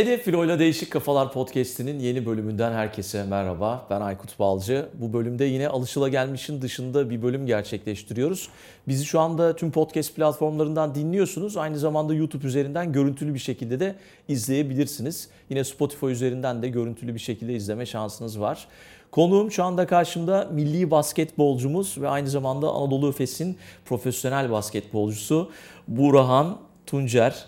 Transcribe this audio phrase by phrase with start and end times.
[0.00, 3.86] Hedef Filo'yla Değişik Kafalar Podcast'inin yeni bölümünden herkese merhaba.
[3.90, 4.88] Ben Aykut Balcı.
[4.94, 8.48] Bu bölümde yine alışılagelmişin dışında bir bölüm gerçekleştiriyoruz.
[8.88, 11.56] Bizi şu anda tüm podcast platformlarından dinliyorsunuz.
[11.56, 13.94] Aynı zamanda YouTube üzerinden görüntülü bir şekilde de
[14.28, 15.28] izleyebilirsiniz.
[15.50, 18.68] Yine Spotify üzerinden de görüntülü bir şekilde izleme şansınız var.
[19.10, 25.50] Konuğum şu anda karşımda milli basketbolcumuz ve aynı zamanda Anadolu Efes'in profesyonel basketbolcusu
[25.88, 27.46] Burhan Tuncer.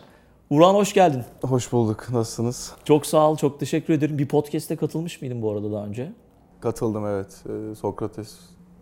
[0.52, 1.24] Burhan hoş geldin.
[1.42, 2.06] Hoş bulduk.
[2.12, 2.72] Nasılsınız?
[2.84, 4.18] Çok sağ ol, çok teşekkür ederim.
[4.18, 6.12] Bir podcast'e katılmış mıydın bu arada daha önce?
[6.60, 7.44] Katıldım evet.
[7.48, 8.38] Ee, Sokrates.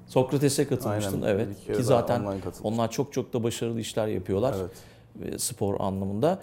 [0.06, 1.76] Sokrates'e katılmıştın Aynen, evet.
[1.76, 2.24] Ki zaten
[2.62, 5.34] onlar çok çok da başarılı işler yapıyorlar Evet.
[5.34, 6.42] e, spor anlamında.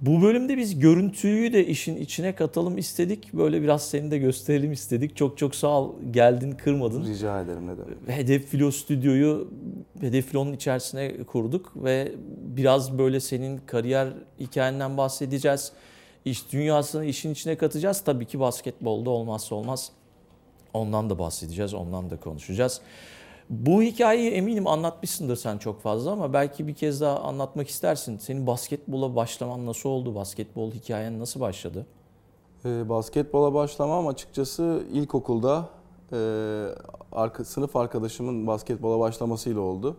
[0.00, 3.32] Bu bölümde biz görüntüyü de işin içine katalım istedik.
[3.32, 5.16] Böyle biraz seni de gösterelim istedik.
[5.16, 7.04] Çok çok sağ ol geldin kırmadın.
[7.04, 8.18] Rica ederim ne demek.
[8.18, 9.50] Hedef Filo stüdyoyu
[10.00, 12.12] Hedef Filo'nun içerisine kurduk ve
[12.56, 14.08] biraz böyle senin kariyer
[14.40, 15.72] hikayenden bahsedeceğiz.
[16.24, 18.00] İş dünyasını işin içine katacağız.
[18.00, 19.92] Tabii ki basketbolda olmazsa olmaz.
[20.74, 22.80] Ondan da bahsedeceğiz, ondan da konuşacağız.
[23.50, 28.18] Bu hikayeyi eminim anlatmışsındır sen çok fazla ama belki bir kez daha anlatmak istersin.
[28.18, 30.14] Senin basketbola başlaman nasıl oldu?
[30.14, 31.86] Basketbol hikayen nasıl başladı?
[32.64, 35.68] Ee, basketbola başlamam açıkçası ilkokulda
[36.12, 36.18] e,
[37.12, 39.96] arka, sınıf arkadaşımın basketbola başlamasıyla oldu.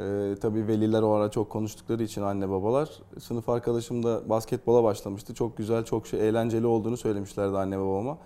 [0.00, 2.88] Ee, tabii veliler o ara çok konuştukları için anne babalar.
[3.20, 5.34] Sınıf arkadaşım da basketbola başlamıştı.
[5.34, 8.18] Çok güzel, çok şey, eğlenceli olduğunu söylemişlerdi anne babama.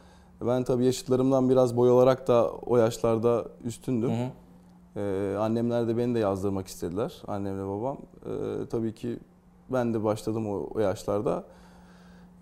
[0.46, 4.10] Ben tabii yaşıtlarımdan biraz boy olarak da o yaşlarda üstündüm.
[4.10, 4.30] Hı hı.
[4.96, 7.22] Ee, annemler de beni de yazdırmak istediler.
[7.26, 7.96] Annemle babam.
[8.26, 9.18] Ee, tabii ki
[9.72, 11.44] ben de başladım o, o yaşlarda.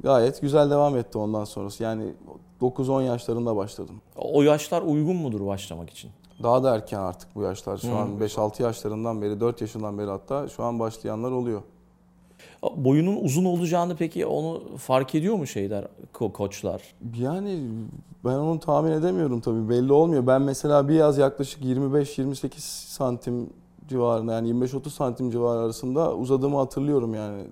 [0.03, 1.83] Gayet güzel devam etti ondan sonrası.
[1.83, 2.15] Yani
[2.61, 3.95] 9-10 yaşlarında başladım.
[4.17, 6.11] O yaşlar uygun mudur başlamak için?
[6.43, 7.77] Daha da erken artık bu yaşlar.
[7.79, 7.97] Şu Hmm.
[7.97, 11.63] an 5-6 yaşlarından beri, 4 yaşından beri hatta şu an başlayanlar oluyor.
[12.77, 16.83] Boyunun uzun olacağını peki onu fark ediyor mu şeyler, ko- koçlar?
[17.19, 17.59] Yani
[18.25, 20.27] ben onu tahmin edemiyorum tabii belli olmuyor.
[20.27, 22.51] Ben mesela bir yaz yaklaşık 25-28
[22.89, 23.51] santim
[23.89, 27.43] civarında yani 25-30 santim civarı arasında uzadığımı hatırlıyorum yani.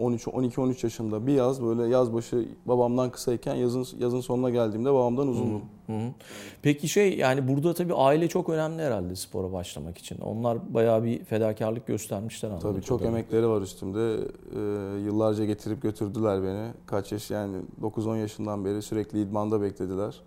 [0.00, 5.28] 13 12-13 yaşında bir yaz böyle yaz başı babamdan kısayken yazın yazın sonuna geldiğimde babamdan
[5.28, 5.62] uzundum.
[5.90, 6.12] Hı hı.
[6.62, 10.18] Peki şey yani burada tabii aile çok önemli herhalde spora başlamak için.
[10.18, 14.16] Onlar bayağı bir fedakarlık göstermişler anladığım Tabii çok emekleri var üstümde.
[14.54, 14.58] Ee,
[15.04, 16.70] yıllarca getirip götürdüler beni.
[16.86, 20.20] Kaç yaş yani 9-10 yaşından beri sürekli idmanda beklediler.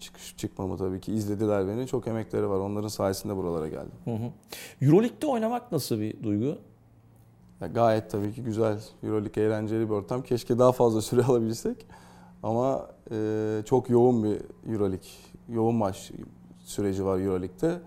[0.00, 1.86] Çıkış çıkmamı tabii ki izlediler beni.
[1.86, 2.58] Çok emekleri var.
[2.58, 3.92] Onların sayesinde buralara geldim.
[4.04, 4.30] Hı hı.
[4.82, 6.58] Euroleague'de oynamak nasıl bir duygu?
[7.60, 8.78] Ya gayet tabii ki güzel.
[9.02, 10.22] Euroleague eğlenceli bir ortam.
[10.22, 11.86] Keşke daha fazla süre alabilsek.
[12.42, 13.16] Ama e,
[13.66, 14.36] çok yoğun bir
[14.72, 15.08] Euroleague.
[15.48, 16.10] Yoğun maç
[16.64, 17.78] süreci var Euroleague'de.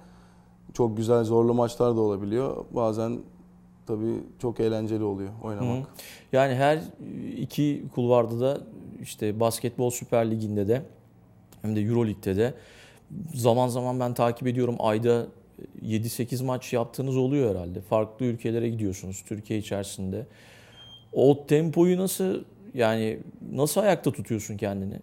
[0.74, 2.66] Çok güzel zorlu maçlar da olabiliyor.
[2.72, 3.20] Bazen
[3.88, 5.84] tabii çok eğlenceli oluyor oynamak.
[5.84, 5.88] Hı.
[6.32, 6.80] Yani her
[7.38, 8.62] iki kulvarda da
[9.02, 10.82] işte basketbol Süper Ligi'nde de
[11.62, 12.54] hem de Euroleague'de de
[13.34, 15.28] zaman zaman ben takip ediyorum ayda
[15.86, 17.82] 7-8 maç yaptığınız oluyor herhalde.
[17.82, 20.26] Farklı ülkelere gidiyorsunuz Türkiye içerisinde.
[21.14, 22.44] O tempoyu nasıl
[22.74, 23.20] yani
[23.52, 25.00] nasıl ayakta tutuyorsun kendini?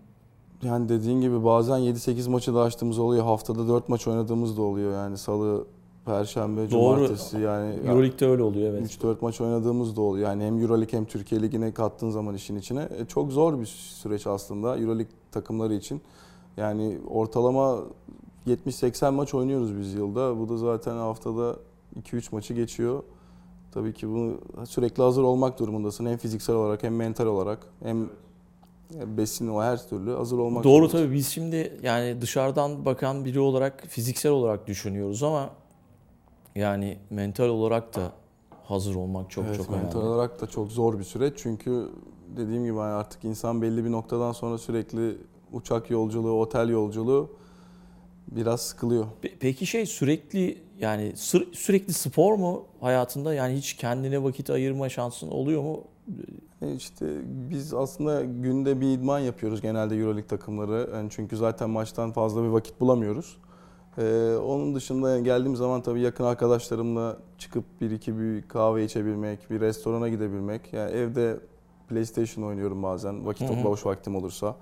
[0.62, 3.24] Yani dediğin gibi bazen 7-8 maçı da açtığımız oluyor.
[3.24, 4.92] Haftada 4 maç oynadığımız da oluyor.
[4.92, 5.66] Yani salı,
[6.04, 6.96] perşembe, Doğru.
[6.96, 8.96] cumartesi yani Euroleague'de öyle oluyor evet.
[9.02, 10.28] 3-4 maç oynadığımız da oluyor.
[10.28, 12.88] Yani hem Euroleague hem Türkiye Ligi'ne kattığın zaman işin içine.
[12.98, 16.00] E, çok zor bir süreç aslında Euroleague takımları için.
[16.56, 17.78] Yani ortalama
[18.46, 20.38] 70-80 maç oynuyoruz biz yılda.
[20.38, 21.56] Bu da zaten haftada
[22.02, 23.02] 2-3 maçı geçiyor.
[23.72, 26.06] Tabii ki bunu sürekli hazır olmak durumundasın.
[26.06, 28.08] Hem fiziksel olarak hem mental olarak hem
[29.06, 30.98] besin o her türlü hazır olmak Doğru zorundasın.
[30.98, 35.50] tabii biz şimdi yani dışarıdan bakan biri olarak fiziksel olarak düşünüyoruz ama
[36.54, 38.12] yani mental olarak da
[38.64, 40.12] hazır olmak çok evet, çok mental önemli.
[40.14, 41.34] olarak da çok zor bir süreç.
[41.36, 41.88] Çünkü
[42.36, 45.18] dediğim gibi hani artık insan belli bir noktadan sonra sürekli
[45.52, 47.30] uçak yolculuğu, otel yolculuğu
[48.28, 49.04] biraz sıkılıyor.
[49.22, 51.12] Pe- Peki şey sürekli yani
[51.52, 55.84] sürekli spor mu hayatında yani hiç kendine vakit ayırma şansın oluyor mu?
[56.62, 60.90] E İşte biz aslında günde bir idman yapıyoruz genelde Euroleague takımları.
[60.94, 63.36] Yani çünkü zaten maçtan fazla bir vakit bulamıyoruz.
[63.98, 69.60] Ee, onun dışında geldiğim zaman tabii yakın arkadaşlarımla çıkıp bir iki bir kahve içebilmek, bir
[69.60, 70.72] restorana gidebilmek.
[70.72, 71.40] Yani evde
[71.88, 73.64] PlayStation oynuyorum bazen vakit Hı hı.
[73.64, 74.56] boş vaktim olursa.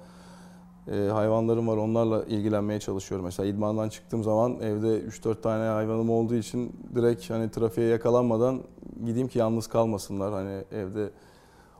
[0.92, 3.24] Ee, hayvanlarım var onlarla ilgilenmeye çalışıyorum.
[3.24, 8.60] Mesela idmandan çıktığım zaman evde 3-4 tane hayvanım olduğu için direkt hani trafiğe yakalanmadan
[9.06, 11.10] gideyim ki yalnız kalmasınlar hani evde.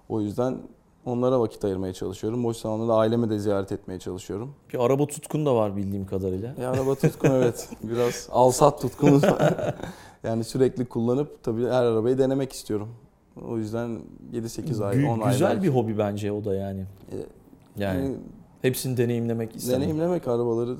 [0.09, 0.59] O yüzden
[1.05, 2.45] onlara vakit ayırmaya çalışıyorum.
[2.45, 4.55] Boş zamanlarda ailemi de ziyaret etmeye çalışıyorum.
[4.73, 6.55] Bir araba tutkun da var bildiğim kadarıyla.
[6.61, 7.69] E, araba tutkun evet.
[7.83, 9.75] Biraz alsat tutkumuz var.
[10.25, 12.89] yani sürekli kullanıp tabii her arabayı denemek istiyorum.
[13.49, 13.99] O yüzden
[14.33, 16.81] 7-8 ay, Gü- 10 ay güzel bir hobi bence o da yani.
[17.13, 17.17] E,
[17.77, 18.17] Yani Yani
[18.63, 19.81] hepsini deneyimlemek istedim.
[19.81, 20.77] deneyimlemek arabaları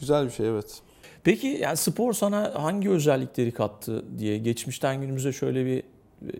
[0.00, 0.82] güzel bir şey evet.
[1.24, 6.32] Peki yani spor sana hangi özellikleri kattı diye geçmişten günümüze şöyle bir e,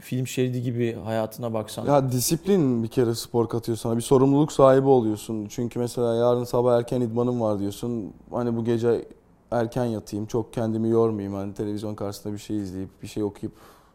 [0.00, 1.86] film şeridi gibi hayatına baksan.
[1.86, 3.96] Ya disiplin bir kere spor katıyor sana.
[3.96, 5.46] Bir sorumluluk sahibi oluyorsun.
[5.50, 8.12] Çünkü mesela yarın sabah erken idmanım var diyorsun.
[8.30, 9.04] Hani bu gece
[9.50, 11.34] erken yatayım, çok kendimi yormayayım.
[11.34, 13.52] Hani televizyon karşısında bir şey izleyip, bir şey okuyup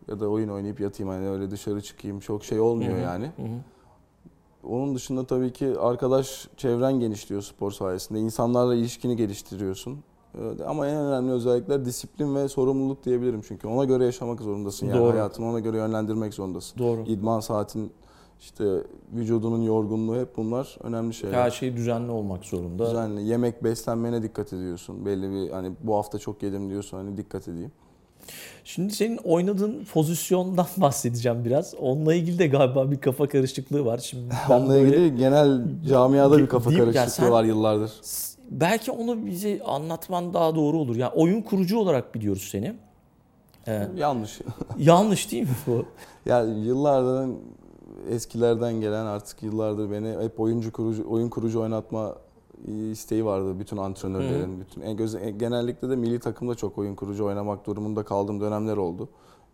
[0.08, 1.12] ya da oyun oynayıp yatayım.
[1.12, 2.20] Hani öyle dışarı çıkayım.
[2.20, 3.26] Çok şey olmuyor Hı hı, yani.
[3.26, 3.58] hı hı.
[4.70, 8.20] Onun dışında tabii ki arkadaş çevren genişliyor spor sayesinde.
[8.20, 10.00] İnsanlarla ilişkini geliştiriyorsun.
[10.68, 15.12] Ama en önemli özellikler disiplin ve sorumluluk diyebilirim çünkü ona göre yaşamak zorundasın yani Doğru.
[15.12, 16.80] hayatını ona göre yönlendirmek zorundasın.
[16.80, 17.02] Doğru.
[17.02, 17.92] İdman saatin
[18.40, 21.36] işte vücudunun yorgunluğu hep bunlar önemli şeyler.
[21.38, 22.86] Her şey düzenli olmak zorunda.
[22.86, 25.06] Düzenli yemek beslenmene dikkat ediyorsun.
[25.06, 27.72] Belli bir hani bu hafta çok yedim diyorsun hani dikkat edeyim.
[28.64, 31.76] Şimdi senin oynadığın pozisyondan bahsedeceğim biraz.
[31.76, 33.98] Onunla ilgili de galiba bir kafa karışıklığı var.
[33.98, 36.72] Şimdi Onunla böyle- ilgili genel camiada bir kafa?
[36.72, 37.92] Yani karışıklığı sen- var yıllardır.
[38.52, 40.96] belki onu bize anlatman daha doğru olur.
[40.96, 42.74] Yani oyun kurucu olarak biliyoruz seni.
[43.68, 44.40] Ee, Yanlış.
[44.78, 45.86] yanlış değil mi bu?
[46.26, 47.36] Yani yıllardan
[48.10, 52.16] eskilerden gelen artık yıllardır beni hep oyuncu kurucu oyun kurucu oynatma
[52.68, 54.60] isteği vardı bütün antrenörlerin.
[54.60, 58.78] Bütün en göz, en- genellikle de milli takımda çok oyun kurucu oynamak durumunda kaldığım dönemler
[58.78, 59.10] oldu.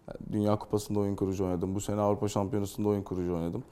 [0.08, 1.76] Yani Dünya Kupası'nda oyun kurucu oynadım.
[1.76, 3.64] Bu sene Avrupa Şampiyonası'nda oyun kurucu oynadım.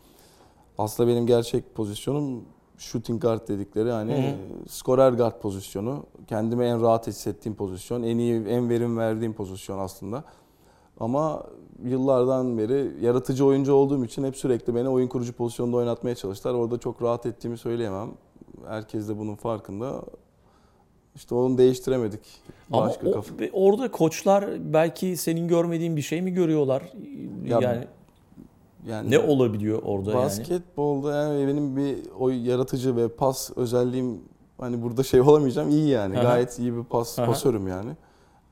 [0.78, 2.42] Aslında benim gerçek pozisyonum
[2.78, 6.04] shooting guard dedikleri hani Hı skorer guard pozisyonu.
[6.28, 10.24] Kendime en rahat hissettiğim pozisyon, en iyi en verim verdiğim pozisyon aslında.
[11.00, 11.44] Ama
[11.84, 16.54] yıllardan beri yaratıcı oyuncu olduğum için hep sürekli beni oyun kurucu pozisyonda oynatmaya çalıştılar.
[16.54, 18.10] Orada çok rahat ettiğimi söyleyemem.
[18.68, 20.02] Herkes de bunun farkında.
[21.16, 22.20] İşte onu değiştiremedik.
[22.72, 23.34] Ama Başka o- kafa.
[23.54, 26.94] orada koçlar belki senin görmediğin bir şey mi görüyorlar?
[27.46, 27.84] Ya yani
[28.88, 30.24] Yani ne olabiliyor orada yani?
[30.24, 34.20] basketbolda yani benim bir o yaratıcı ve pas özelliğim
[34.58, 36.16] hani burada şey olamayacağım iyi yani.
[36.18, 36.24] Aha.
[36.24, 37.26] Gayet iyi bir pas Aha.
[37.26, 37.92] pasörüm yani.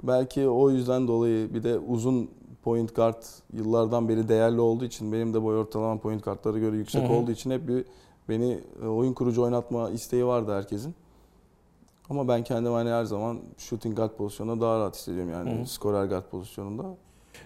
[0.03, 2.29] Belki o yüzden dolayı bir de uzun
[2.63, 3.23] point guard
[3.53, 7.13] yıllardan beri değerli olduğu için benim de boy ortalama point guardlara göre yüksek Hı hı.
[7.13, 7.85] olduğu için hep bir
[8.29, 10.95] beni e, oyun kurucu oynatma isteği vardı herkesin.
[12.09, 16.05] Ama ben kendimi hani her zaman shooting guard pozisyonunda daha rahat hissediyorum yani Hı skorer
[16.05, 16.83] guard pozisyonunda.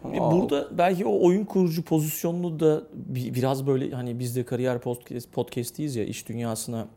[0.03, 4.79] Ama Burada belki o oyun kurucu pozisyonunu da bi- biraz böyle hani biz de kariyer
[4.81, 6.87] podcast, podcast'iyiz ya iş dünyasına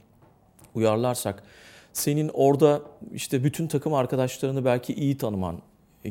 [0.75, 1.43] uyarlarsak
[1.93, 5.56] senin orada işte bütün takım arkadaşlarını belki iyi tanıman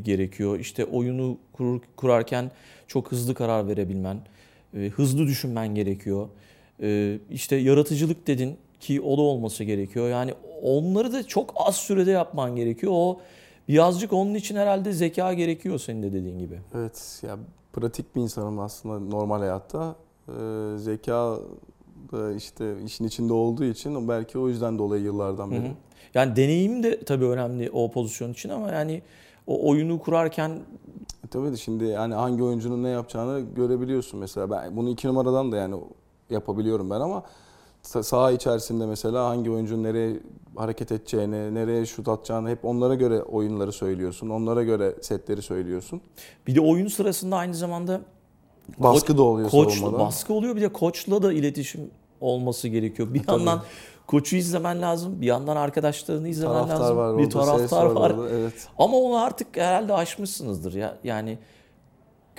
[0.01, 0.60] gerekiyor.
[0.60, 2.51] İşte oyunu kurur, kurarken
[2.88, 4.22] çok hızlı karar verebilmen,
[4.74, 6.27] e, hızlı düşünmen gerekiyor.
[6.81, 10.10] E, işte yaratıcılık dedin ki o da olması gerekiyor.
[10.10, 12.92] Yani onları da çok az sürede yapman gerekiyor.
[12.96, 13.20] O
[13.68, 16.60] birazcık onun için herhalde zeka gerekiyor senin de dediğin gibi.
[16.76, 17.38] Evet ya
[17.74, 19.96] pratik bir insanım aslında normal hayatta.
[20.30, 20.31] Ee,
[20.78, 21.38] zeka
[22.12, 25.60] da işte işin içinde olduğu için belki o yüzden dolayı yıllardan Hı beri.
[25.60, 25.72] hı.
[26.14, 29.02] Yani deneyim de tabii önemli o pozisyon için ama yani
[29.48, 30.50] o oyunu kurarken
[31.25, 34.52] E tabii de şimdi yani hangi oyuncunun ne yapacağını görebiliyorsun mesela.
[34.52, 35.75] Ben bunu iki numaradan da yani
[36.30, 37.24] yapabiliyorum ben ama
[37.84, 40.20] sa- saha içerisinde mesela hangi oyuncunun nereye
[40.56, 44.30] hareket edeceğini, nereye şut atacağını hep onlara göre oyunları söylüyorsun.
[44.30, 46.01] Onlara göre setleri söylüyorsun.
[46.48, 48.01] bir de oyun sırasında aynı zamanda
[48.77, 53.13] Baskı da oluyor koçla baskı oluyor bir de koçla da iletişim olması gerekiyor.
[53.13, 53.38] Bir Tabii.
[53.38, 53.62] yandan
[54.08, 56.98] koçu izlemen lazım, bir yandan arkadaşlarını izlemen Taraftar lazım.
[56.98, 58.10] var bir orada, taraftar var, var.
[58.12, 58.30] orada.
[58.30, 58.53] Evet.
[58.77, 60.98] Ama onu artık herhalde aşmışsınızdır ya.
[61.03, 61.38] Yani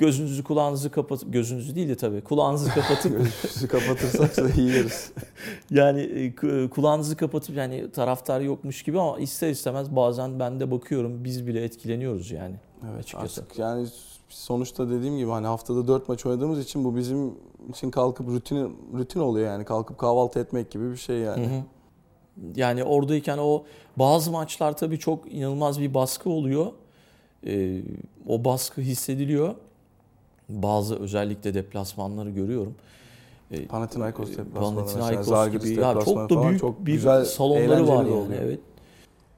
[0.01, 5.13] gözünüzü kulağınızı kapatıp gözünüzü değil de tabii kulağınızı kapatıp Gözümüzü kapatırsak da iyi yeriz.
[5.71, 11.25] Yani e, kulağınızı kapatıp yani taraftar yokmuş gibi ama ister istemez bazen ben de bakıyorum
[11.25, 12.55] biz bile etkileniyoruz yani.
[12.91, 13.41] Evet Açıkçası.
[13.41, 13.89] artık yani
[14.29, 17.35] sonuçta dediğim gibi hani haftada 4 maç oynadığımız için bu bizim
[17.69, 21.47] için kalkıp rutin rutin oluyor yani kalkıp kahvaltı etmek gibi bir şey yani.
[21.47, 21.63] Hı hı.
[22.57, 23.65] Yani oradayken o
[23.97, 26.67] bazı maçlar tabii çok inanılmaz bir baskı oluyor.
[27.47, 27.83] Ee,
[28.29, 29.55] o baskı hissediliyor.
[30.51, 32.75] Bazı özellikle deplasmanları görüyorum.
[33.51, 37.25] Ee, Panathinaikos deplasmanı mesela, Panathinaikos Zalgiris gibi ya deplasmanı çok da büyük çok bir güzel,
[37.25, 38.11] salonları var yani.
[38.11, 38.41] oluyor.
[38.43, 38.61] Evet.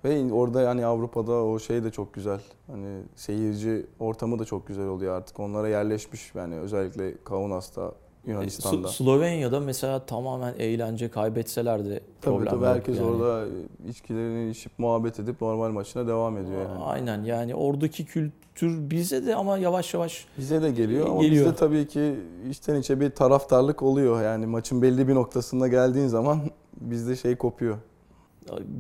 [0.04, 2.40] Ve orada yani Avrupa'da o şey de çok güzel.
[2.66, 5.40] Hani seyirci ortamı da çok güzel oluyor artık.
[5.40, 7.92] Onlara yerleşmiş yani özellikle Kaunas'ta,
[8.26, 8.88] Yunanistan'da.
[8.88, 13.06] Slo- Slovenya'da mesela tamamen eğlence kaybetseler de Tabii problem tabii yok herkes yani.
[13.10, 13.46] orada
[13.88, 16.82] içkilerini içip muhabbet edip normal maçına devam ediyor yani.
[16.84, 21.44] Aynen yani oradaki kültür bize de ama yavaş yavaş Bize de geliyor ama Geliyor.
[21.46, 22.14] bizde tabii ki
[22.50, 24.22] içten içe bir taraftarlık oluyor.
[24.22, 26.40] Yani maçın belli bir noktasında geldiğin zaman
[26.80, 27.78] bizde şey kopuyor.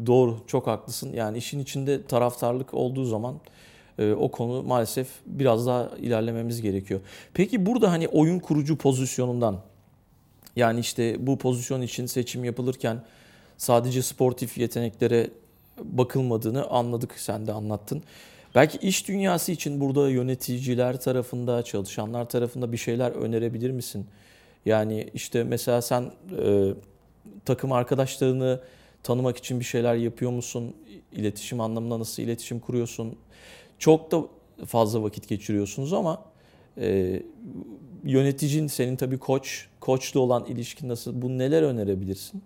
[0.06, 1.12] doğru çok haklısın.
[1.12, 3.38] Yani işin içinde taraftarlık olduğu zaman E,
[3.98, 7.00] o konu maalesef biraz daha ilerlememiz gerekiyor.
[7.34, 9.60] Peki burada hani oyun kurucu pozisyonundan
[10.56, 13.04] yani işte bu pozisyon için seçim yapılırken
[13.56, 15.30] sadece sportif yeteneklere
[15.84, 18.02] bakılmadığını anladık sen de anlattın.
[18.54, 24.06] Belki iş dünyası için burada yöneticiler tarafında, çalışanlar tarafında bir şeyler önerebilir misin?
[24.66, 26.10] Yani işte mesela sen
[26.44, 26.74] e,
[27.44, 28.60] takım arkadaşlarını
[29.02, 30.76] tanımak için bir şeyler yapıyor musun?
[31.12, 33.16] İletişim anlamında nasıl iletişim kuruyorsun?
[33.82, 34.22] Çok da
[34.66, 36.22] fazla vakit geçiriyorsunuz ama
[36.78, 37.22] e,
[38.04, 41.22] yöneticin senin tabii koç, koçla olan ilişkin nasıl?
[41.22, 42.42] Bu neler önerebilirsin?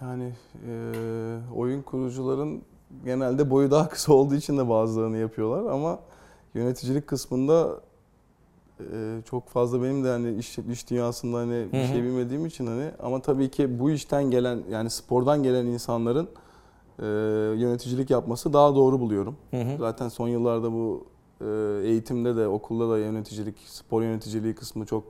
[0.00, 0.32] Yani
[0.68, 0.72] e,
[1.56, 2.62] oyun kurucuların
[3.04, 5.98] genelde boyu daha kısa olduğu için de bazılarını yapıyorlar ama
[6.54, 7.80] yöneticilik kısmında
[8.80, 12.90] e, çok fazla benim de hani iş, iş dünyasında hani bir şey bilmediğim için hani
[13.02, 16.28] ama tabii ki bu işten gelen yani spordan gelen insanların
[17.02, 17.06] e,
[17.56, 19.36] yöneticilik yapması daha doğru buluyorum.
[19.50, 19.78] Hı hı.
[19.78, 21.06] Zaten son yıllarda bu
[21.40, 21.44] e,
[21.88, 25.04] eğitimde de okulda da yöneticilik, spor yöneticiliği kısmı çok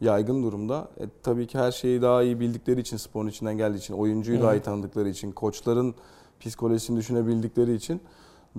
[0.00, 0.88] yaygın durumda.
[1.00, 4.42] E, tabii ki her şeyi daha iyi bildikleri için, sporun içinden geldiği için, oyuncuyu Hı
[4.42, 4.56] daha hı.
[4.56, 5.94] iyi tanıdıkları için, koçların
[6.40, 8.00] psikolojisini düşünebildikleri için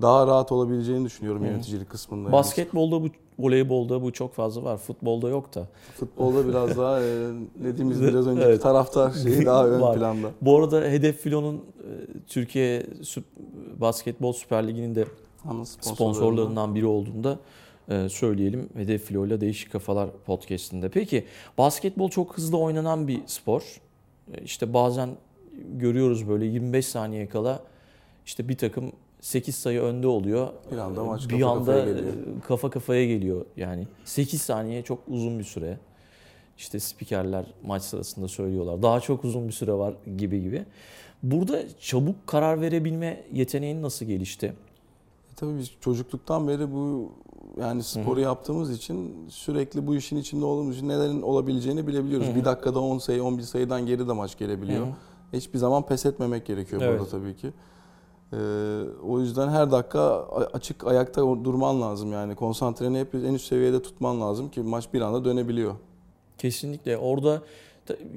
[0.02, 1.50] daha rahat olabileceğini düşünüyorum Hı hı.
[1.50, 2.32] yöneticilik kısmında.
[2.32, 3.06] Basketbolda bu,
[3.38, 4.76] voleybolda bu çok fazla var.
[4.76, 5.66] Futbolda yok da.
[5.96, 7.04] Futbolda biraz daha e,
[7.64, 8.62] dediğimiz biraz önceki Evet.
[8.62, 9.98] taraftar şeyi daha ön Var.
[9.98, 10.30] planda.
[10.42, 11.60] Bu arada Hedef Filo'nun e,
[12.26, 13.24] Türkiye Süp-
[13.80, 15.04] Basketbol Süper Ligi'nin de
[15.48, 17.38] Ana sponsorlarından biri olduğunda
[17.88, 18.68] e, söyleyelim.
[18.74, 20.88] Hedef Filo ile Değişik Kafalar podcastinde.
[20.88, 21.24] Peki
[21.58, 23.80] basketbol çok hızlı oynanan bir spor.
[24.34, 25.08] E, İşte bazen
[25.72, 27.62] görüyoruz böyle 25 saniye kala
[28.26, 30.48] işte bir takım 8 sayı önde oluyor.
[30.72, 32.14] Bir anda maç bir kafa anda kafaya geliyor.
[32.48, 33.86] kafa kafaya geliyor yani.
[34.04, 35.78] 8 saniye çok uzun bir süre.
[36.58, 38.82] İşte spikerler maç sırasında söylüyorlar.
[38.82, 40.64] Daha çok uzun bir süre var gibi gibi.
[41.22, 44.46] Burada çabuk karar verebilme yeteneğin nasıl gelişti?
[45.32, 47.12] E tabii biz çocukluktan beri bu
[47.60, 52.34] yani sporu yaptığımız için sürekli bu işin içinde olduğumuz için nelerin olabileceğini bilebiliyoruz.
[52.34, 54.86] Bir dakikada 10 sayı, 11 sayıdan geri de maç gelebiliyor.
[54.86, 54.92] Hı hı.
[55.32, 57.00] Hiçbir zaman pes etmemek gerekiyor Evet.
[57.00, 57.50] burada tabii ki.
[58.32, 58.36] Ee,
[59.08, 60.00] o yüzden her dakika
[60.52, 65.00] açık ayakta durman lazım yani konsantreni hep en üst seviyede tutman lazım ki maç bir
[65.00, 65.74] anda dönebiliyor.
[66.38, 66.96] Kesinlikle.
[66.98, 67.42] Orada da-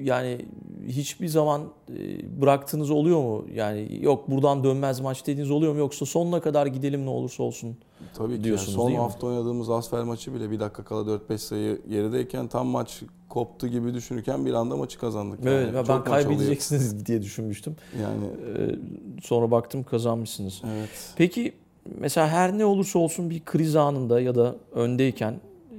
[0.02, 0.46] yani
[0.88, 1.62] hiçbir zaman
[1.98, 3.44] e, bıraktığınız oluyor mu?
[3.54, 5.78] Yani yok buradan dönmez maç dediğiniz oluyor mu?
[5.78, 7.76] Yoksa sonuna kadar gidelim ne olursa olsun.
[8.14, 9.02] Tabii ki yani Diyorsunuz, son değil mi?
[9.02, 11.00] hafta oynadığımız Asfer maçı bile bir dakika kala
[11.30, 15.44] 4-5 sayı gerideyken tam maç koptu gibi düşünürken bir anda maçı kazandık.
[15.44, 15.54] Yani.
[15.54, 16.22] Evet, Çok ben maç oluyor.
[16.28, 17.76] kaybedeceksiniz diye düşünmüştüm.
[18.02, 18.24] Yani
[18.58, 18.74] Ee,
[19.22, 20.62] sonra baktım kazanmışsınız.
[20.76, 20.88] evet.
[21.16, 21.52] Peki
[21.98, 25.34] mesela her ne olursa olsun bir kriz anında ya da öndeyken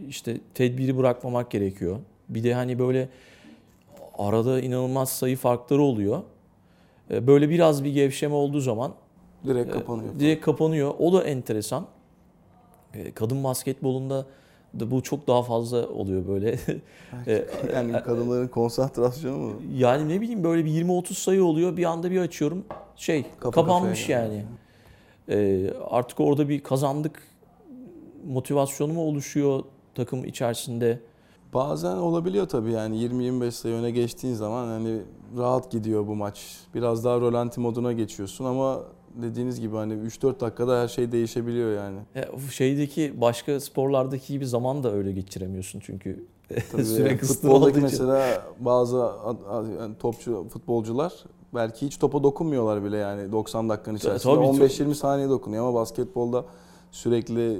[0.10, 1.98] işte tedbiri bırakmamak gerekiyor.
[2.30, 3.10] Bir de hani böyle
[4.17, 6.22] arada inanılmaz sayı farkları oluyor.
[7.12, 8.93] Ee, Böyle biraz bir gevşeme olduğu zaman
[9.48, 10.20] Direkt e, kapanıyor.
[10.20, 10.93] direkt kapanıyor.
[11.00, 11.86] O da enteresan.
[12.93, 14.25] Ee, Kadın basketbolunda
[14.79, 16.51] da bu çok daha fazla oluyor böyle.
[17.27, 19.53] e, yani kadınların konsantrasyonu mu?
[19.75, 21.77] yani ne bileyim böyle bir 20-30 sayı oluyor.
[21.77, 22.65] Bir anda bir açıyorum
[22.96, 24.43] şey Kafa kapanmış yani.
[25.29, 27.22] Ee, artık orada bir kazandık
[28.27, 29.63] motivasyonu mu oluşuyor
[29.96, 31.00] takım içerisinde?
[31.54, 35.02] Bazen olabiliyor tabii yani 20-25 sayı öne geçtiğin zaman hani
[35.38, 36.58] rahat gidiyor bu maç.
[36.76, 38.80] Biraz daha rolanti moduna geçiyorsun ama
[39.22, 42.00] dediğiniz gibi hani 3-4 dakikada her şey değişebiliyor yani.
[42.16, 46.26] E, şeydeki başka sporlardaki gibi zaman da öyle geçiremiyorsun çünkü
[46.72, 48.96] Tabii süre yani kısıtlı mesela bazı
[49.80, 51.14] yani topçu futbolcular
[51.54, 56.46] belki hiç topa dokunmuyorlar bile yani 90 dakikanın içerisinde tabii, 15-20 saniye dokunuyor ama basketbolda
[56.92, 57.60] sürekli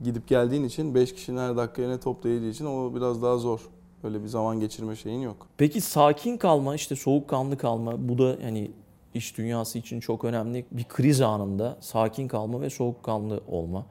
[0.00, 3.60] gidip geldiğin için 5 kişinin her dakika yine top değdiği için o biraz daha zor.
[4.04, 5.46] Öyle bir zaman geçirme şeyin yok.
[5.58, 8.70] Peki sakin kalma, işte soğukkanlı kalma bu da hani
[9.14, 10.64] iş dünyası için çok önemli.
[10.72, 13.86] Bir kriz anında sakin kalma ve soğukkanlı olma.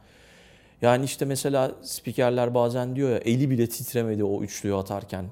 [0.82, 5.25] Yani işte mesela spikerler bazen diyor ya eli bile titremedi o üçlüyü atarken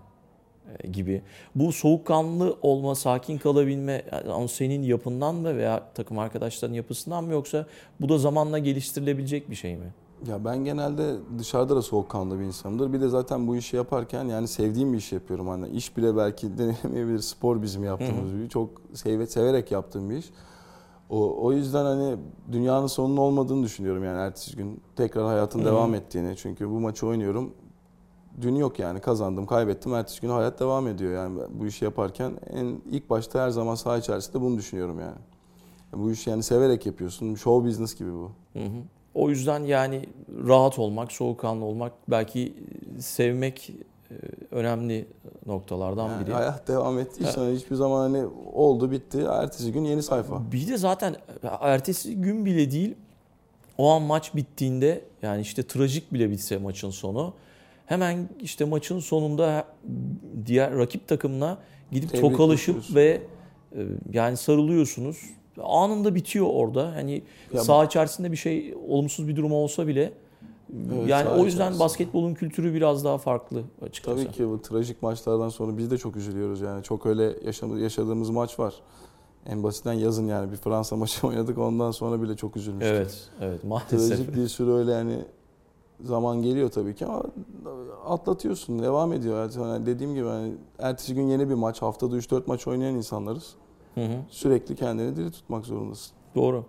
[0.83, 1.21] e, gibi.
[1.55, 7.65] Bu soğukkanlı olma, sakin kalabilme yani senin yapından mı veya takım arkadaşların yapısından mı yoksa
[8.01, 9.93] bu da zamanla geliştirilebilecek bir şey mi?
[10.25, 12.93] Ya ben genelde dışarıda da soğukkanlı bir insanımdır.
[12.93, 15.47] Bir de zaten bu işi yaparken yani sevdiğim bir iş yapıyorum.
[15.47, 17.19] Hani iş bile belki denemeyebilir.
[17.19, 20.29] Spor bizim yaptığımız bir çok seve- severek yaptığım bir iş.
[21.09, 22.17] O, o yüzden hani
[22.51, 26.35] dünyanın sonunun olmadığını düşünüyorum yani ertesi gün tekrar hayatın devam ettiğini.
[26.37, 27.53] Çünkü bu maçı oynuyorum.
[28.41, 29.93] Dün yok yani kazandım, kaybettim.
[29.93, 33.97] Ertesi gün hayat devam ediyor yani bu işi yaparken en ilk başta her zaman saha
[33.97, 35.15] içerisinde bunu düşünüyorum yani.
[35.93, 37.35] Bu işi yani severek yapıyorsun.
[37.35, 38.31] Show business gibi bu.
[38.53, 38.81] Hı hı.
[39.17, 40.05] O yüzden yani
[40.47, 42.53] rahat olmak, soğukkanlı olmak, belki
[42.99, 43.69] sevmek
[44.11, 44.15] e,
[44.51, 45.05] önemli
[45.45, 46.33] noktalardan Yani biri.
[46.33, 49.25] hayat devam ettiği için hiçbir zaman hani oldu bitti.
[49.31, 50.51] Ertesi gün yeni sayfa.
[50.51, 51.15] Bir de zaten
[51.61, 52.95] ertesi gün bile değil
[53.77, 57.33] o an maç bittiğinde yani işte trajik bile bitse maçın sonu
[57.85, 59.65] hemen işte maçın sonunda
[60.45, 61.57] diğer rakip takımına
[61.91, 63.21] gidip Tebrik tokalaşıp ve
[63.75, 63.81] e,
[64.13, 65.17] yani sarılıyorsunuz.
[65.63, 66.95] Anında bitiyor orada.
[66.95, 67.23] Hani
[67.53, 70.13] Ya- saha içerisinde bir şey olumsuz bir durum olsa bile
[70.93, 71.83] Evet, yani o yüzden içerisinde.
[71.83, 74.23] basketbolun kültürü biraz daha farklı açıkçası.
[74.23, 76.83] Tabii ki bu trajik maçlardan sonra biz de çok üzülüyoruz yani.
[76.83, 77.33] Çok öyle
[77.83, 78.73] yaşadığımız maç var.
[79.45, 82.95] En basitten yazın yani bir Fransa maçı oynadık ondan sonra bile çok üzülmüştük.
[82.95, 83.99] Evet, evet maalesef.
[84.09, 85.25] Trajik bir sürü öyle yani
[86.03, 87.23] zaman geliyor tabii ki ama
[88.05, 89.51] atlatıyorsun, devam ediyor.
[89.59, 93.55] Yani dediğim gibi hani ertesi gün yeni bir maç, haftada 3-4 maç oynayan insanlarız.
[93.97, 94.17] Hı hı.
[94.29, 96.11] Sürekli kendini diri tutmak zorundasın.
[96.35, 96.65] Doğru.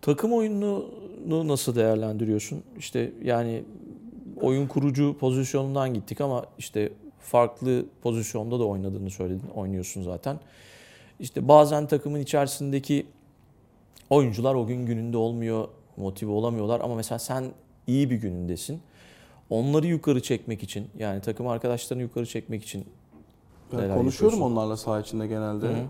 [0.00, 2.62] Takım oyununu nasıl değerlendiriyorsun?
[2.78, 3.64] İşte yani
[4.40, 9.48] oyun kurucu pozisyonundan gittik ama işte farklı pozisyonda da oynadığını söyledin.
[9.54, 10.38] Oynuyorsun zaten.
[11.20, 13.06] İşte bazen takımın içerisindeki
[14.10, 17.44] oyuncular o gün gününde olmuyor, motive olamıyorlar ama mesela sen
[17.86, 18.80] iyi bir günündesin.
[19.50, 22.84] Onları yukarı çekmek için yani takım arkadaşlarını yukarı çekmek için
[23.72, 25.66] Ben konuşuyorum onlarla saha içinde genelde.
[25.66, 25.86] Hı hı.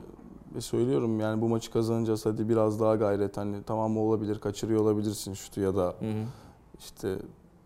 [0.54, 5.35] Ve söylüyorum yani bu maçı kazanacağız hadi biraz daha gayret hani tamam olabilir kaçırıyor olabilirsin
[5.35, 6.25] şutu ya da Hı hı.
[6.78, 7.16] işte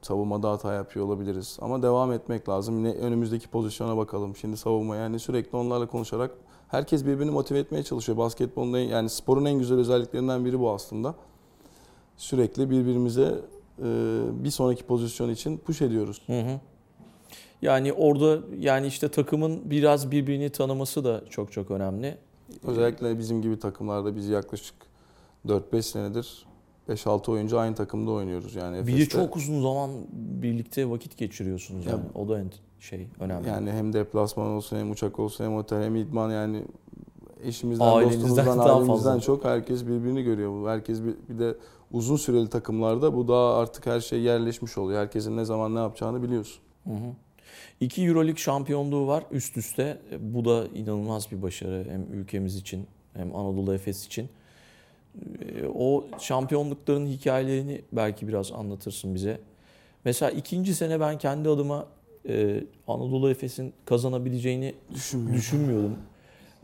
[0.03, 1.59] savunmada hata yapıyor olabiliriz.
[1.61, 2.85] Ama devam etmek lazım.
[2.85, 4.37] Ne önümüzdeki pozisyona bakalım.
[4.37, 6.31] Şimdi savunma yani sürekli onlarla konuşarak
[6.69, 8.19] herkes birbirini motive etmeye çalışıyor.
[8.19, 11.15] Basketbolun en- yani sporun en güzel özelliklerinden biri bu aslında.
[12.17, 13.41] Sürekli birbirimize
[13.79, 13.85] e,
[14.45, 16.23] bir sonraki pozisyon için push ediyoruz.
[16.27, 16.61] Hı hı.
[17.63, 22.19] Yani orada yani işte takımın biraz birbirini tanıması da çok çok önemli.
[22.67, 24.75] Özellikle bizim gibi takımlarda biz yaklaşık
[25.47, 26.47] 4-5 senedir
[26.89, 28.87] 5-6 oyuncu aynı takımda oynuyoruz yani.
[28.87, 29.19] Bir de Efes'te.
[29.19, 32.03] çok uzun zaman birlikte vakit geçiriyorsunuz Ya- yani.
[32.15, 32.43] O da
[32.81, 33.49] şey önemli.
[33.49, 36.63] Yani hem deplasman olsun hem uçak olsun hem otel hem idman yani
[37.43, 39.21] eşimizden, dostumuzdan, ailemizden fazla.
[39.21, 40.69] çok herkes birbirini görüyor.
[40.69, 41.55] Herkes bir, bir de
[41.93, 45.01] uzun süreli takımlarda bu daha artık her şey yerleşmiş oluyor.
[45.01, 46.63] Herkesin ne zaman ne yapacağını biliyorsun.
[46.85, 47.26] Hı hı.
[47.81, 49.99] İki Euroleague şampiyonluğu var üst üste.
[50.21, 54.29] Bu da inanılmaz bir başarı hem ülkemiz için hem Anadolu Efes için.
[55.41, 59.41] Ee, O şampiyonlukların hikayelerini belki biraz anlatırsın bize.
[60.05, 61.87] Mesela ikinci sene ben kendi adıma
[62.29, 64.75] e, Anadolu Efes'in kazanabileceğini
[65.33, 65.97] düşünmüyordum.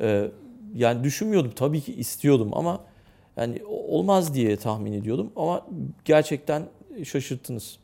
[0.01, 0.31] Ee,
[0.75, 2.81] yani düşünmüyordum tabii ki istiyordum ama
[3.37, 5.67] yani olmaz diye tahmin ediyordum ama
[6.05, 6.63] gerçekten
[7.05, 7.79] şaşırttınız.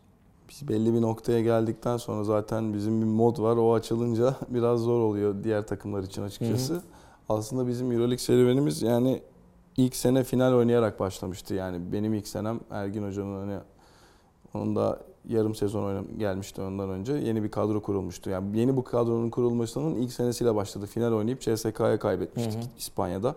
[0.49, 3.57] Biz belli bir noktaya geldikten sonra zaten bizim bir mod var.
[3.57, 6.83] O açılınca biraz zor oluyor diğer takımlar için açıkçası.
[7.29, 9.23] Aslında bizim Euroleague serüvenimiz yani
[9.77, 11.55] ilk sene final oynayarak başlamıştı.
[11.55, 13.59] Yani benim ilk senem Ergin Hoca'nın hani
[14.55, 17.13] onun da yarım sezon oynam gelmişti ondan önce.
[17.13, 18.31] Yeni bir kadro kurulmuştu.
[18.31, 20.87] Yani yeni bu kadronun kurulmasının ilk senesiyle başladı.
[20.87, 22.79] Final oynayıp CSK'ya kaybetmiştik Hı hı.
[22.79, 23.35] İspanya'da.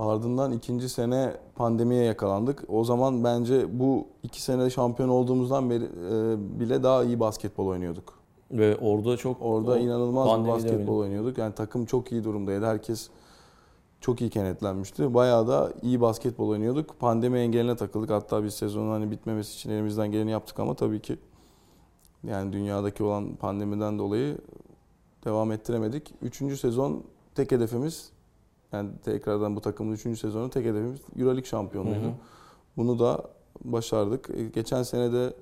[0.00, 2.64] Ardından ikinci sene pandemiye yakalandık.
[2.68, 8.18] O zaman bence bu iki sene şampiyon olduğumuzdan beri e, bile daha iyi basketbol oynuyorduk.
[8.50, 11.38] Ve orada çok Orada inanılmaz bir basketbol oynuyorduk.
[11.38, 12.66] Yani takım çok iyi durumdaydı.
[12.66, 13.08] Herkes
[14.00, 15.14] çok iyi kenetlenmişti.
[15.14, 16.98] Bayağı da iyi basketbol oynuyorduk.
[16.98, 18.10] Pandemi engeline takıldık.
[18.10, 21.18] Hatta biz sezonun hani bitmemesi için elimizden geleni yaptık ama tabii ki
[22.24, 24.38] yani dünyadaki olan pandemiden dolayı
[25.24, 26.14] devam ettiremedik.
[26.22, 27.02] Üçüncü sezon
[27.34, 28.12] tek hedefimiz
[28.72, 32.00] yani tekrardan bu takımın üçüncü sezonu tek hedefimiz Euroleague şampiyonluğuydu.
[32.02, 32.12] Hı hı.
[32.76, 33.24] Bunu da
[33.64, 34.30] başardık.
[34.36, 35.32] E, Geçen sene de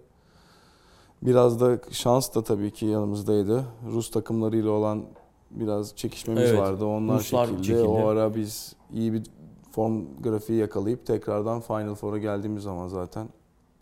[1.23, 3.65] biraz da şans da tabii ki yanımızdaydı.
[3.93, 5.05] Rus takımlarıyla olan
[5.51, 6.85] biraz çekişmemiz Evet, vardı.
[6.85, 7.63] Onlar Ruslar çekildi.
[7.67, 7.87] çekildi.
[7.89, 9.23] O ara biz iyi bir
[9.71, 13.29] form grafiği yakalayıp tekrardan Final Four'a geldiğimiz zaman zaten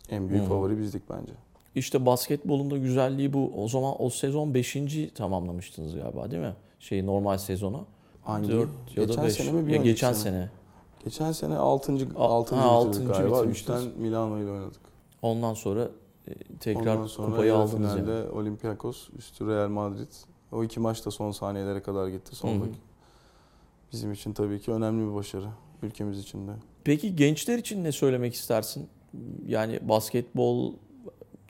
[0.09, 0.47] en büyük Hı.
[0.47, 1.33] favori bizdik bence.
[1.75, 3.51] İşte basketbolun da güzelliği bu.
[3.57, 4.77] O zaman o sezon 5.
[5.15, 6.53] tamamlamıştınız galiba değil mi?
[6.79, 7.85] Şey normal sezonu.
[8.27, 8.51] Hangi?
[8.51, 9.33] Dört ya da geçen beş.
[9.33, 10.23] sene mi bir Ya geçen sene?
[10.33, 10.49] sene.
[11.03, 11.91] Geçen sene 6.
[11.93, 12.55] Al- 6.
[12.55, 13.37] ha, altıncı galiba.
[13.37, 13.79] bitirmiştiniz.
[13.85, 14.81] 3'ten Milano ile oynadık.
[15.21, 15.89] Ondan sonra
[16.27, 18.29] e, tekrar Ondan sonra kupayı aldınız finalde yani.
[18.29, 20.07] Olympiakos üstü Real Madrid.
[20.51, 22.35] O iki maç da son saniyelere kadar gitti.
[22.35, 22.61] Son Hı hı.
[22.61, 22.77] dakika.
[23.93, 25.47] Bizim için tabii ki önemli bir başarı.
[25.83, 26.51] Ülkemiz için de.
[26.83, 28.87] Peki gençler için ne söylemek istersin?
[29.47, 30.73] Yani basketbol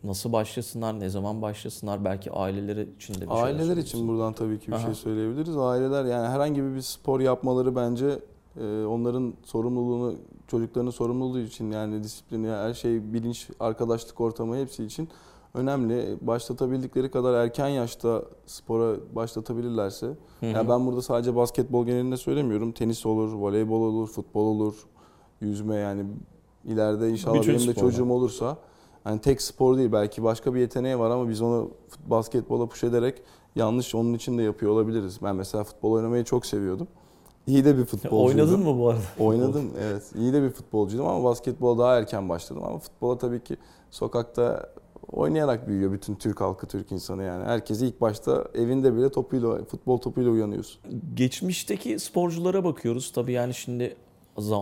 [0.04, 2.06] nasıl başlasınlar, ne zaman başlasınlar?
[2.06, 4.86] Belki aileleri için de bir şeyler Aileler için buradan tabii ki bir Aha.
[4.86, 5.58] şey söyleyebiliriz.
[5.58, 8.20] Aileler yani herhangi bir spor yapmaları bence
[8.62, 10.16] e, onların sorumluluğunu,
[10.48, 15.10] çocuklarının sorumluluğu için yani disiplini, her şey, bilinç, arkadaşlık ortamı hepsi için
[15.54, 16.18] önemli.
[16.22, 20.06] Başlatabildikleri kadar erken yaşta spora başlatabilirlerse.
[20.06, 20.46] Hı hı.
[20.46, 22.72] Ya ben burada sadece basketbol genelinde söylemiyorum.
[22.72, 24.76] Tenis olur, voleybol olur, futbol olur,
[25.42, 26.06] yüzme yani
[26.66, 28.58] ileride inşallah Bütün benim de çocuğum olursa
[29.08, 31.72] hani tek spor değil belki başka bir yeteneği var ama biz onu
[32.08, 33.22] basketbola push ederek
[33.56, 35.20] yanlış onun için de yapıyor olabiliriz.
[35.24, 36.88] Ben mesela futbol oynamayı çok seviyordum.
[37.48, 38.28] İyi de bir futbolcuydum.
[38.28, 39.02] Oynadın mı bu arada?
[39.20, 40.04] Oynadım evet.
[40.16, 42.64] İyi de bir futbolcuydum ama basketbola daha erken başladım.
[42.66, 43.58] Ama futbola tabii ki
[43.92, 44.70] sokakta
[45.12, 47.44] oynayarak büyüyor bütün Türk halkı, Türk insanı yani.
[47.44, 50.82] Herkes ilk başta evinde bile topuyla, futbol topuyla uyanıyorsun.
[51.14, 53.12] Geçmişteki sporculara bakıyoruz.
[53.12, 53.96] Tabii yani şimdi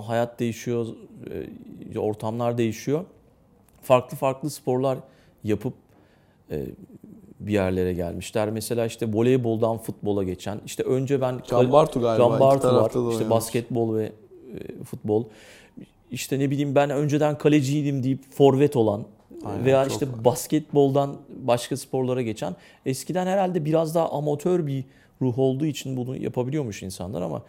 [0.07, 0.87] hayat değişiyor,
[1.93, 3.05] e, ortamlar değişiyor.
[3.85, 4.97] Farklı farklı sporlar
[5.43, 5.73] yapıp
[6.51, 6.65] e,
[7.39, 8.49] bir yerlere gelmişler.
[8.49, 10.59] Mesela işte voleyboldan futbola geçen.
[10.65, 12.29] İşte önce ben Can Bartu galiba.
[12.29, 12.87] Can Bartu var.
[12.87, 13.29] İşte oynamış.
[13.29, 15.25] basketbol ve e, futbol.
[16.11, 19.03] İşte ne bileyim ben önceden kaleciydim deyip forvet olan
[19.45, 20.25] Aynen, veya işte var.
[20.25, 22.55] basketboldan başka sporlara geçen.
[22.85, 24.83] Eskiden herhalde biraz daha amatör bir
[25.21, 27.43] ruh olduğu için bunu yapabiliyormuş insanlar ama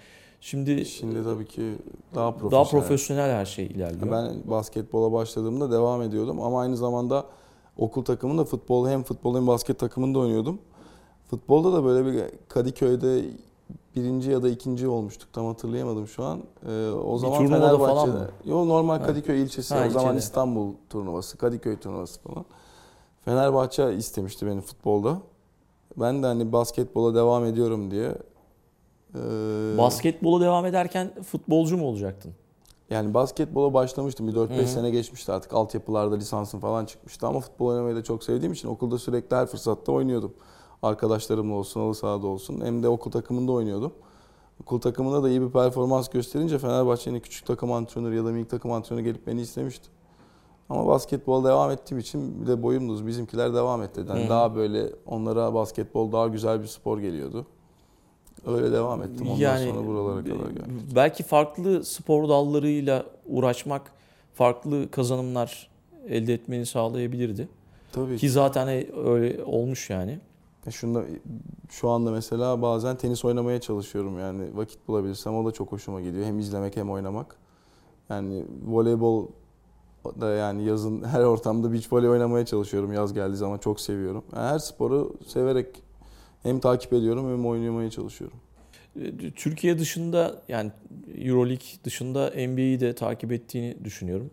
[0.46, 1.78] şimdi Şimdi tabii ki
[2.14, 2.52] daha profesyonel.
[2.52, 4.12] daha profesyonel her şey ilerliyor.
[4.12, 7.24] Ben basketbola başladığımda devam ediyordum ama aynı zamanda
[7.78, 10.58] okul takımında futbol hem futbol hem basket takımında oynuyordum.
[11.30, 13.24] Futbolda da böyle bir Kadıköy'de
[13.96, 16.38] birinci ya da ikinci olmuştuk tam hatırlayamadım şu an.
[16.68, 17.78] Ee, o Bir zaman Fenerbahçe'de.
[17.86, 18.28] falan mı?
[18.44, 19.04] Yo normal.
[19.04, 20.18] Kadıköy ilçesi Ha, o zaman ilçede.
[20.18, 22.44] İstanbul turnuvası, Kadıköy turnuvası falan.
[23.24, 25.18] Fenerbahçe istemişti beni futbolda.
[25.96, 28.14] Ben de hani basketbola devam ediyorum diye.
[29.16, 32.32] Ee, Basketbola devam ederken futbolcu mu olacaktın?
[32.90, 34.28] yani basketbola başlamıştım.
[34.28, 34.66] Bir 4-5 Hı hı.
[34.66, 35.54] sene geçmişti artık.
[35.54, 37.26] Altyapılarda lisansım falan çıkmıştı.
[37.26, 40.34] Ama futbol oynamayı da çok sevdiğim için okulda sürekli her fırsatta oynuyordum.
[40.82, 42.60] Arkadaşlarımla olsun, halı sahada olsun.
[42.64, 43.92] Hem de okul takımında oynuyordum.
[44.62, 48.72] Okul takımında da iyi bir performans gösterince Fenerbahçe'nin küçük takım antrenörü ya da minik takım
[48.72, 49.88] antrenörü gelip beni istemişti.
[50.68, 53.06] Ama basketbola devam ettiğim için bir de boyum da uzun.
[53.06, 54.00] Bizimkiler devam etti.
[54.08, 54.28] Yani Hı hı.
[54.28, 57.46] daha böyle onlara basketbol daha güzel bir spor geliyordu.
[58.46, 59.28] Öyle devam ettim.
[59.30, 60.82] Ondan sonra buralara kadar geldim.
[60.94, 63.92] Belki farklı spor dallarıyla uğraşmak
[64.34, 65.70] farklı kazanımlar
[66.08, 67.48] elde etmeni sağlayabilirdi.
[67.92, 68.68] Tabii Ki zaten
[69.06, 70.18] öyle olmuş yani.
[70.66, 71.04] E Şunda,
[71.68, 76.26] şu anda mesela bazen tenis oynamaya çalışıyorum yani vakit bulabilirsem o da çok hoşuma gidiyor.
[76.26, 77.36] Hem izlemek hem oynamak.
[78.08, 79.26] Yani voleybol
[80.20, 84.24] da yani yazın her ortamda beach voley oynamaya çalışıyorum yaz geldiği zaman çok seviyorum.
[84.36, 85.82] Yani her sporu severek
[86.42, 88.38] hem takip ediyorum hem oynamaya çalışıyorum.
[89.00, 90.72] Ee, Türkiye dışında yani
[91.18, 94.30] Euroleague dışında NBA'yi de takip ettiğini düşünüyorum.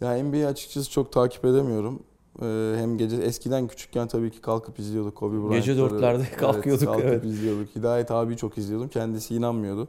[0.00, 2.02] Ya NBA açıkçası çok takip edemiyorum.
[2.42, 5.58] Ee, hem gece eskiden küçükken tabii ki kalkıp izliyorduk Kobe Bryant'ları.
[5.58, 7.24] Gece dörtlerde kalkıyorduk, Evet, kalkıp evet.
[7.24, 7.76] izliyorduk.
[7.76, 8.88] Hidayet abi çok izliyordum.
[8.88, 9.88] Kendisi inanmıyordu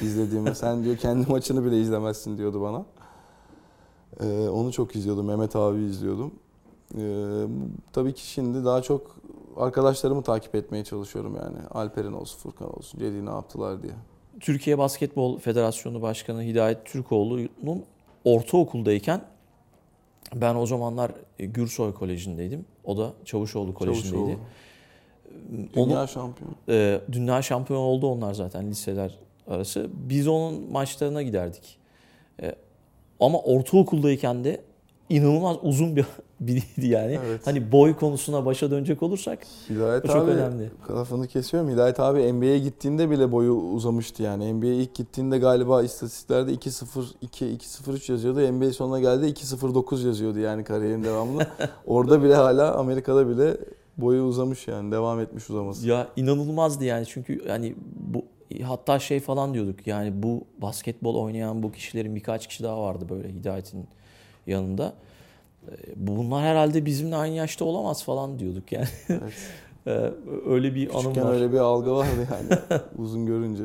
[0.00, 0.54] izlediğime.
[0.54, 2.84] Sen diyor kendi maçını bile izlemezsin diyordu bana.
[4.20, 5.26] Ee, onu çok izliyordum.
[5.26, 6.32] Mehmet abi izliyordum.
[6.98, 7.44] Ee,
[7.92, 9.16] tabii ki şimdi daha çok
[9.56, 11.56] arkadaşlarımı takip etmeye çalışıyorum yani.
[11.70, 13.92] Alper'in olsun, Furkan olsun, Cedi ne yaptılar diye.
[14.40, 17.84] Türkiye Basketbol Federasyonu Başkanı Hidayet Türkoğlu'nun
[18.24, 19.20] ortaokuldayken
[20.34, 22.64] ben o zamanlar Gürsoy Koleji'ndeydim.
[22.84, 24.12] O da Çavuşoğlu Koleji'ndeydi.
[24.14, 24.38] Çavuşoğlu.
[25.74, 26.54] Dünya şampiyonu.
[26.68, 29.90] e, dünya şampiyon oldu onlar zaten liseler arası.
[29.94, 31.78] Biz onun maçlarına giderdik.
[32.42, 32.54] E,
[33.20, 34.60] ama ortaokuldayken de
[35.12, 36.06] inanılmaz uzun bir
[36.40, 37.18] biriydi yani.
[37.26, 37.46] Evet.
[37.46, 39.38] Hani boy konusuna başa dönecek olursak
[39.70, 40.70] Hidayet çok abi, önemli.
[40.90, 41.70] lafını kesiyorum.
[41.70, 44.54] Hidayet abi NBA'ye gittiğinde bile boyu uzamıştı yani.
[44.54, 48.52] NBA'ye ilk gittiğinde galiba istatistiklerde 2-0-2, 2-0-3 yazıyordu.
[48.52, 51.46] NBA sonuna geldi 2-0-9 yazıyordu yani kariyerin devamında.
[51.86, 53.56] Orada bile hala Amerika'da bile
[53.98, 54.92] boyu uzamış yani.
[54.92, 55.88] Devam etmiş uzaması.
[55.88, 58.24] Ya inanılmazdı yani çünkü hani bu
[58.62, 63.28] hatta şey falan diyorduk yani bu basketbol oynayan bu kişilerin birkaç kişi daha vardı böyle
[63.28, 63.86] Hidayet'in
[64.46, 64.94] yanında.
[65.68, 68.88] Ee, Bunlar herhalde bizimle aynı yaşta olamaz falan diyorduk yani.
[69.08, 69.32] Evet.
[69.86, 69.90] Ee,
[70.46, 71.32] öyle bir anım Küçükken var.
[71.34, 73.62] öyle bir algı vardı yani uzun görünce.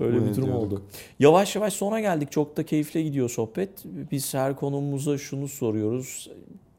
[0.00, 0.72] Öyle Bunu bir durum diyorduk.
[0.72, 0.82] oldu.
[1.18, 2.32] Yavaş yavaş sona geldik.
[2.32, 3.70] Çok da keyifli gidiyor sohbet.
[3.84, 6.30] Biz her konumuza şunu soruyoruz.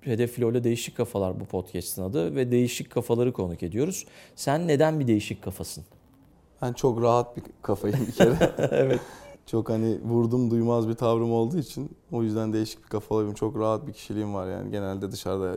[0.01, 4.05] Hedef Filo'yla Değişik Kafalar bu podcast'ın adı ve değişik kafaları konuk ediyoruz.
[4.35, 5.83] Sen neden bir değişik kafasın?
[6.61, 8.51] Ben çok rahat bir kafayım bir kere.
[8.71, 8.99] evet.
[9.45, 13.33] Çok hani vurdum duymaz bir tavrım olduğu için o yüzden değişik bir kafalıyım.
[13.33, 15.55] Çok rahat bir kişiliğim var yani genelde dışarıda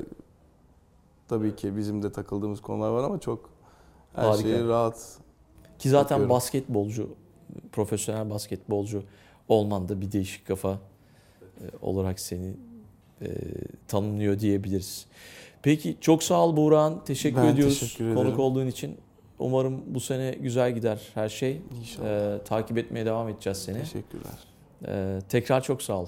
[1.29, 3.51] tabii ki bizim de takıldığımız konular var ama çok
[4.15, 4.43] her Harika.
[4.43, 5.19] şeyi rahat.
[5.79, 6.37] Ki zaten Yapıyorum.
[6.37, 7.09] basketbolcu,
[7.73, 9.03] profesyonel basketbolcu
[9.49, 12.55] olman da bir değişik kafa e, olarak seni
[13.23, 13.29] e,
[13.89, 15.07] tanımlıyor diyebiliriz.
[15.63, 16.99] Peki çok sağ ol Buğra'nın.
[17.05, 18.97] Teşekkür Ben ediyoruz teşekkür konuk olduğun için.
[19.39, 21.63] Umarım bu sene güzel gider her şey.
[21.81, 22.37] İnşallah.
[22.37, 23.79] E, takip etmeye devam edeceğiz seni.
[23.79, 24.33] Teşekkürler.
[24.87, 26.07] E, tekrar çok sağ ol.